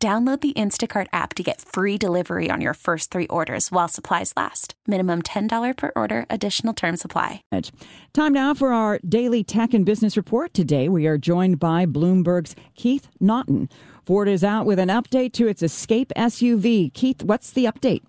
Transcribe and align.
Download 0.00 0.40
the 0.40 0.52
Instacart 0.52 1.08
app 1.12 1.34
to 1.34 1.42
get 1.42 1.60
free 1.60 1.98
delivery 1.98 2.52
on 2.52 2.60
your 2.60 2.74
first 2.74 3.10
three 3.10 3.26
orders 3.26 3.72
while 3.72 3.88
supplies 3.88 4.32
last. 4.36 4.74
Minimum 4.86 5.22
$10 5.22 5.76
per 5.76 5.90
order, 5.96 6.24
additional 6.30 6.72
term 6.72 6.96
supply. 6.96 7.42
Time 8.12 8.32
now 8.32 8.54
for 8.54 8.72
our 8.72 9.00
daily 9.00 9.42
tech 9.42 9.74
and 9.74 9.84
business 9.84 10.16
report. 10.16 10.54
Today 10.54 10.88
we 10.88 11.08
are 11.08 11.18
joined 11.18 11.58
by 11.58 11.84
Bloomberg's 11.84 12.54
Keith 12.76 13.08
Naughton. 13.18 13.68
Ford 14.06 14.28
is 14.28 14.44
out 14.44 14.66
with 14.66 14.78
an 14.78 14.88
update 14.88 15.32
to 15.32 15.48
its 15.48 15.64
Escape 15.64 16.12
SUV. 16.16 16.94
Keith, 16.94 17.24
what's 17.24 17.50
the 17.50 17.64
update? 17.64 18.02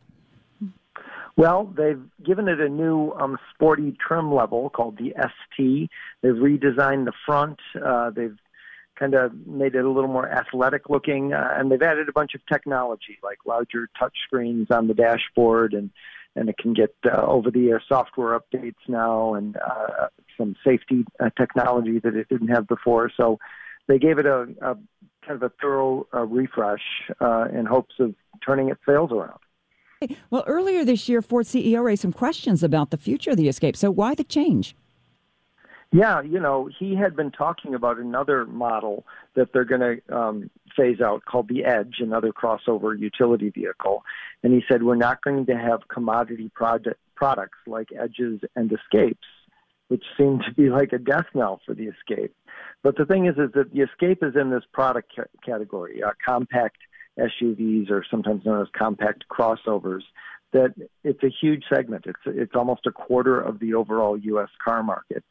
Well, 1.37 1.73
they've 1.75 2.03
given 2.23 2.47
it 2.47 2.59
a 2.59 2.69
new 2.69 3.13
um, 3.13 3.39
sporty 3.51 3.97
trim 4.05 4.31
level 4.31 4.69
called 4.69 4.99
the 4.99 5.15
ST. 5.17 5.89
They've 6.21 6.33
redesigned 6.33 7.05
the 7.05 7.13
front. 7.25 7.57
Uh, 7.83 8.11
they've 8.11 8.37
kind 8.99 9.13
of 9.13 9.31
made 9.47 9.75
it 9.75 9.85
a 9.85 9.89
little 9.89 10.09
more 10.09 10.29
athletic 10.29 10.89
looking, 10.89 11.33
uh, 11.33 11.53
and 11.55 11.71
they've 11.71 11.81
added 11.81 12.09
a 12.09 12.11
bunch 12.11 12.35
of 12.35 12.45
technology 12.47 13.17
like 13.23 13.37
larger 13.45 13.89
touch 13.97 14.15
screens 14.25 14.67
on 14.69 14.87
the 14.87 14.93
dashboard, 14.93 15.73
and 15.73 15.89
and 16.35 16.47
it 16.47 16.57
can 16.57 16.73
get 16.73 16.95
uh, 17.05 17.21
over-the-air 17.25 17.81
software 17.87 18.39
updates 18.39 18.75
now, 18.87 19.33
and 19.33 19.57
uh, 19.57 20.07
some 20.37 20.55
safety 20.63 21.03
uh, 21.19 21.29
technology 21.37 21.99
that 21.99 22.15
it 22.15 22.29
didn't 22.29 22.49
have 22.49 22.67
before. 22.67 23.11
So 23.17 23.39
they 23.87 23.97
gave 23.97 24.19
it 24.19 24.25
a, 24.27 24.41
a 24.61 24.75
kind 25.25 25.41
of 25.41 25.43
a 25.43 25.51
thorough 25.59 26.07
uh, 26.13 26.25
refresh 26.25 26.83
uh, 27.19 27.45
in 27.51 27.65
hopes 27.65 27.95
of 27.99 28.13
turning 28.45 28.69
its 28.69 28.79
sales 28.87 29.11
around. 29.11 29.39
Well, 30.29 30.45
earlier 30.47 30.85
this 30.85 31.09
year, 31.09 31.21
Ford 31.21 31.45
CEO 31.45 31.83
raised 31.83 32.03
some 32.03 32.13
questions 32.13 32.63
about 32.63 32.91
the 32.91 32.97
future 32.97 33.31
of 33.31 33.37
the 33.37 33.49
Escape. 33.49 33.75
So 33.75 33.91
why 33.91 34.15
the 34.15 34.23
change? 34.23 34.75
Yeah, 35.91 36.21
you 36.21 36.39
know, 36.39 36.69
he 36.77 36.95
had 36.95 37.15
been 37.15 37.31
talking 37.31 37.73
about 37.73 37.97
another 37.97 38.45
model 38.45 39.05
that 39.35 39.53
they're 39.53 39.65
going 39.65 39.81
to 39.81 40.15
um, 40.15 40.49
phase 40.77 41.01
out 41.01 41.25
called 41.25 41.47
the 41.47 41.65
Edge, 41.65 41.95
another 41.99 42.31
crossover 42.31 42.97
utility 42.97 43.49
vehicle. 43.49 44.03
And 44.43 44.53
he 44.53 44.61
said, 44.69 44.83
we're 44.83 44.95
not 44.95 45.23
going 45.23 45.47
to 45.47 45.57
have 45.57 45.87
commodity 45.87 46.51
product, 46.53 46.99
products 47.15 47.57
like 47.65 47.89
Edges 47.99 48.41
and 48.55 48.71
Escapes, 48.71 49.25
which 49.87 50.03
seem 50.15 50.39
to 50.47 50.53
be 50.53 50.69
like 50.69 50.93
a 50.93 50.99
death 50.99 51.25
knell 51.33 51.59
for 51.65 51.73
the 51.73 51.87
Escape. 51.87 52.35
But 52.83 52.95
the 52.95 53.05
thing 53.05 53.25
is, 53.25 53.37
is 53.37 53.51
that 53.55 53.73
the 53.73 53.81
Escape 53.81 54.21
is 54.21 54.35
in 54.39 54.51
this 54.51 54.63
product 54.71 55.11
ca- 55.15 55.23
category, 55.43 56.03
uh, 56.03 56.11
compact 56.23 56.77
SUVs, 57.17 57.89
or 57.89 58.05
sometimes 58.09 58.45
known 58.45 58.61
as 58.61 58.67
compact 58.77 59.25
crossovers. 59.27 60.03
That 60.53 60.73
it's 61.03 61.21
a 61.23 61.29
huge 61.29 61.63
segment. 61.71 62.05
It's 62.07 62.19
it's 62.25 62.55
almost 62.55 62.87
a 62.87 62.91
quarter 62.91 63.39
of 63.39 63.59
the 63.59 63.75
overall 63.75 64.17
U.S. 64.17 64.49
car 64.63 64.81
market 64.81 65.23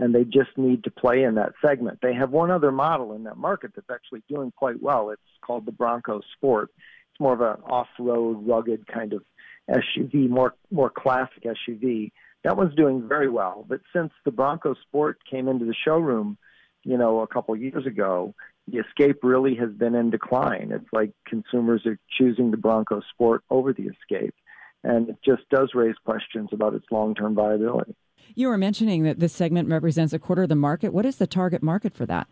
and 0.00 0.14
they 0.14 0.24
just 0.24 0.56
need 0.56 0.82
to 0.84 0.90
play 0.90 1.24
in 1.24 1.34
that 1.34 1.52
segment. 1.64 1.98
They 2.00 2.14
have 2.14 2.30
one 2.30 2.50
other 2.50 2.72
model 2.72 3.12
in 3.12 3.24
that 3.24 3.36
market 3.36 3.72
that's 3.74 3.90
actually 3.92 4.22
doing 4.30 4.50
quite 4.56 4.82
well. 4.82 5.10
It's 5.10 5.20
called 5.44 5.66
the 5.66 5.72
Bronco 5.72 6.22
Sport. 6.36 6.70
It's 6.78 7.20
more 7.20 7.34
of 7.34 7.42
an 7.42 7.62
off-road, 7.64 8.46
rugged 8.48 8.86
kind 8.86 9.12
of 9.12 9.22
SUV, 9.70 10.30
more 10.30 10.54
more 10.70 10.88
classic 10.88 11.44
SUV. 11.44 12.12
That 12.44 12.56
one's 12.56 12.74
doing 12.74 13.06
very 13.06 13.28
well. 13.28 13.66
But 13.68 13.82
since 13.94 14.10
the 14.24 14.30
Bronco 14.30 14.74
Sport 14.88 15.18
came 15.30 15.48
into 15.48 15.66
the 15.66 15.74
showroom, 15.84 16.38
you 16.82 16.96
know, 16.96 17.20
a 17.20 17.26
couple 17.26 17.54
years 17.54 17.84
ago, 17.84 18.34
the 18.66 18.78
Escape 18.78 19.22
really 19.22 19.54
has 19.56 19.70
been 19.70 19.94
in 19.94 20.08
decline. 20.08 20.70
It's 20.72 20.88
like 20.94 21.12
consumers 21.26 21.84
are 21.84 21.98
choosing 22.18 22.50
the 22.50 22.56
Bronco 22.56 23.02
Sport 23.12 23.42
over 23.50 23.74
the 23.74 23.88
Escape, 23.88 24.34
and 24.82 25.10
it 25.10 25.16
just 25.22 25.46
does 25.50 25.72
raise 25.74 25.96
questions 26.06 26.48
about 26.52 26.72
its 26.72 26.86
long-term 26.90 27.34
viability. 27.34 27.94
You 28.34 28.48
were 28.48 28.58
mentioning 28.58 29.02
that 29.04 29.18
this 29.18 29.32
segment 29.32 29.68
represents 29.68 30.12
a 30.12 30.18
quarter 30.18 30.44
of 30.44 30.48
the 30.48 30.56
market. 30.56 30.92
What 30.92 31.06
is 31.06 31.16
the 31.16 31.26
target 31.26 31.62
market 31.62 31.94
for 31.94 32.06
that? 32.06 32.26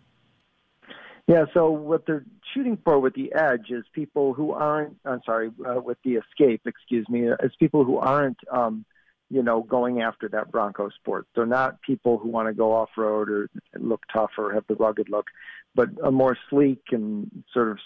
Yeah, 1.26 1.44
so 1.52 1.70
what 1.70 2.06
they're 2.06 2.24
shooting 2.54 2.78
for 2.82 2.98
with 2.98 3.14
the 3.14 3.34
Edge 3.34 3.70
is 3.70 3.84
people 3.92 4.32
who 4.32 4.52
aren't, 4.52 4.96
I'm 5.04 5.20
sorry, 5.26 5.50
uh, 5.68 5.78
with 5.80 5.98
the 6.02 6.14
Escape, 6.14 6.62
excuse 6.64 7.06
me, 7.10 7.28
is 7.28 7.52
people 7.58 7.84
who 7.84 7.98
aren't, 7.98 8.38
um, 8.50 8.86
you 9.28 9.42
know, 9.42 9.62
going 9.62 10.00
after 10.00 10.26
that 10.30 10.50
Bronco 10.50 10.88
Sport. 10.88 11.26
They're 11.34 11.44
not 11.44 11.82
people 11.82 12.16
who 12.16 12.28
want 12.28 12.48
to 12.48 12.54
go 12.54 12.72
off 12.72 12.88
road 12.96 13.28
or 13.28 13.50
look 13.78 14.00
tough 14.10 14.30
or 14.38 14.54
have 14.54 14.64
the 14.68 14.74
rugged 14.74 15.10
look, 15.10 15.26
but 15.74 15.90
a 16.02 16.10
more 16.10 16.34
sleek 16.48 16.80
and 16.92 17.30
sort 17.52 17.72
of 17.72 17.78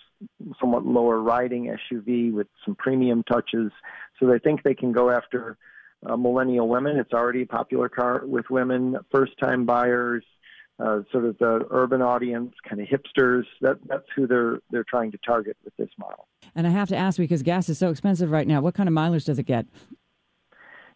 somewhat 0.61 0.87
lower 0.87 1.21
riding 1.21 1.77
SUV 1.91 2.33
with 2.33 2.47
some 2.65 2.77
premium 2.77 3.25
touches. 3.25 3.73
So 4.21 4.27
they 4.27 4.39
think 4.39 4.63
they 4.63 4.75
can 4.75 4.93
go 4.93 5.11
after 5.11 5.59
uh, 6.05 6.17
millennial 6.17 6.69
women. 6.69 6.97
It's 6.97 7.13
already 7.13 7.43
a 7.43 7.47
popular 7.47 7.89
car 7.89 8.23
with 8.25 8.47
women, 8.51 8.97
first 9.11 9.33
time 9.39 9.65
buyers, 9.67 10.25
uh, 10.79 11.01
sort 11.11 11.25
of 11.25 11.39
the 11.39 11.67
urban 11.71 12.03
audience, 12.03 12.55
kind 12.69 12.81
of 12.81 12.89
hipsters. 12.89 13.45
That, 13.61 13.77
that's 13.87 14.07
who 14.17 14.27
they're, 14.27 14.59
they're 14.71 14.87
trying 14.89 15.13
to 15.13 15.19
target 15.25 15.57
with 15.65 15.77
this 15.77 15.91
model. 15.99 16.27
And 16.55 16.67
I 16.67 16.71
have 16.71 16.89
to 16.89 16.97
ask 16.97 17.19
because 17.19 17.43
gas 17.43 17.69
is 17.69 17.79
so 17.79 17.91
expensive 17.91 18.31
right 18.31 18.47
now, 18.47 18.61
what 18.61 18.75
kind 18.75 18.89
of 18.89 18.93
mileage 18.93 19.25
does 19.25 19.39
it 19.39 19.45
get? 19.45 19.67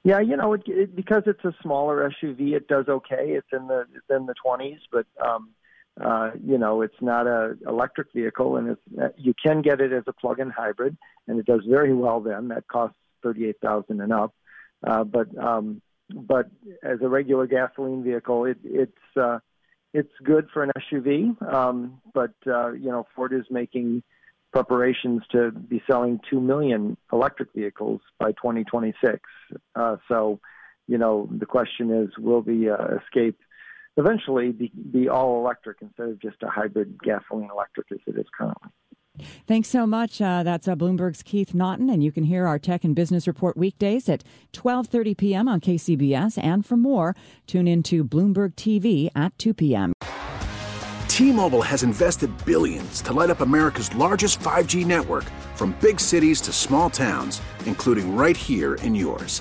Yeah, 0.02 0.20
you 0.20 0.36
know, 0.36 0.52
it, 0.52 0.62
it, 0.66 0.94
because 0.94 1.22
it's 1.26 1.44
a 1.44 1.52
smaller 1.62 2.08
SUV, 2.22 2.52
it 2.52 2.68
does 2.68 2.86
okay. 2.88 3.30
It's 3.30 3.48
in 3.52 3.66
the 3.66 3.86
it's 3.92 4.06
in 4.08 4.26
the 4.26 4.34
20s, 4.44 4.78
but 4.92 5.06
um, 5.20 5.50
uh, 6.00 6.30
you 6.44 6.58
know, 6.58 6.82
it's 6.82 7.00
not 7.00 7.26
a 7.26 7.56
electric 7.66 8.12
vehicle, 8.12 8.56
and 8.56 8.70
it's 8.70 8.80
uh, 9.00 9.08
you 9.16 9.34
can 9.42 9.62
get 9.62 9.80
it 9.80 9.92
as 9.92 10.04
a 10.06 10.12
plug-in 10.12 10.50
hybrid, 10.50 10.96
and 11.26 11.40
it 11.40 11.46
does 11.46 11.62
very 11.66 11.94
well. 11.94 12.20
Then 12.20 12.48
that 12.48 12.68
costs 12.68 12.98
thirty-eight 13.22 13.56
thousand 13.62 14.00
and 14.00 14.12
up. 14.12 14.34
Uh, 14.84 15.04
but 15.04 15.36
um, 15.38 15.80
but 16.12 16.46
as 16.82 16.98
a 17.02 17.08
regular 17.08 17.46
gasoline 17.46 18.04
vehicle, 18.04 18.44
it, 18.44 18.58
it's 18.64 19.16
uh, 19.20 19.38
it's 19.92 20.12
good 20.22 20.48
for 20.52 20.62
an 20.62 20.70
SUV. 20.78 21.40
Um, 21.52 22.00
but 22.14 22.34
uh, 22.46 22.72
you 22.72 22.90
know, 22.90 23.06
Ford 23.14 23.32
is 23.32 23.44
making 23.50 24.02
preparations 24.52 25.22
to 25.32 25.50
be 25.50 25.82
selling 25.90 26.20
two 26.30 26.40
million 26.40 26.96
electric 27.12 27.52
vehicles 27.54 28.00
by 28.18 28.32
2026. 28.32 29.20
Uh, 29.74 29.96
so, 30.08 30.40
you 30.86 30.96
know, 30.96 31.28
the 31.30 31.46
question 31.46 31.90
is, 31.90 32.16
will 32.18 32.42
the 32.42 32.70
uh, 32.70 32.96
Escape 33.04 33.38
eventually 33.96 34.52
be, 34.52 34.72
be 34.90 35.08
all 35.08 35.40
electric 35.40 35.78
instead 35.82 36.08
of 36.08 36.20
just 36.20 36.42
a 36.42 36.48
hybrid 36.48 36.98
gasoline 37.02 37.50
electric 37.50 37.86
as 37.92 37.98
it 38.06 38.18
is 38.18 38.26
currently? 38.36 38.65
Thanks 39.46 39.68
so 39.68 39.86
much. 39.86 40.20
Uh, 40.20 40.42
that's 40.42 40.68
uh, 40.68 40.74
Bloomberg's 40.74 41.22
Keith 41.22 41.54
Naughton, 41.54 41.90
and 41.90 42.02
you 42.02 42.12
can 42.12 42.24
hear 42.24 42.46
our 42.46 42.58
Tech 42.58 42.84
and 42.84 42.94
Business 42.94 43.26
Report 43.26 43.56
weekdays 43.56 44.08
at 44.08 44.24
12:30 44.52 45.16
p.m. 45.16 45.48
on 45.48 45.60
KCBS. 45.60 46.42
And 46.42 46.64
for 46.64 46.76
more, 46.76 47.14
tune 47.46 47.68
into 47.68 48.04
Bloomberg 48.04 48.54
TV 48.54 49.10
at 49.14 49.36
2 49.38 49.54
p.m. 49.54 49.92
T-Mobile 51.08 51.62
has 51.62 51.82
invested 51.82 52.30
billions 52.44 53.00
to 53.00 53.14
light 53.14 53.30
up 53.30 53.40
America's 53.40 53.94
largest 53.94 54.38
5G 54.40 54.84
network, 54.84 55.24
from 55.54 55.74
big 55.80 55.98
cities 55.98 56.42
to 56.42 56.52
small 56.52 56.90
towns, 56.90 57.40
including 57.64 58.14
right 58.14 58.36
here 58.36 58.74
in 58.74 58.94
yours. 58.94 59.40